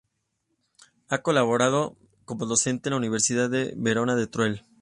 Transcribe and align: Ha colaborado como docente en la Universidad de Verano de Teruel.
Ha 1.09 1.21
colaborado 1.21 1.95
como 2.25 2.47
docente 2.47 2.89
en 2.89 2.93
la 2.93 2.97
Universidad 2.97 3.51
de 3.51 3.75
Verano 3.77 4.15
de 4.15 4.25
Teruel. 4.25 4.63